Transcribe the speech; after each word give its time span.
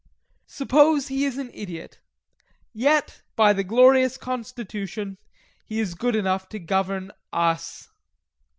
Suppose 0.47 1.09
he 1.09 1.25
is 1.25 1.37
an 1.37 1.51
idiot; 1.53 1.99
yet, 2.73 3.21
by 3.35 3.53
the 3.53 3.63
glorious 3.63 4.17
constitution, 4.17 5.19
he 5.63 5.79
is 5.79 5.93
good 5.93 6.15
enough 6.15 6.49
to 6.49 6.57
govern 6.57 7.11
US. 7.31 7.87